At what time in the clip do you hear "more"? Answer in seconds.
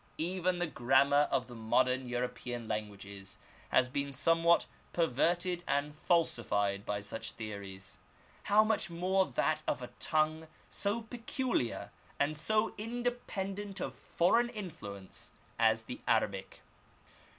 8.89-9.27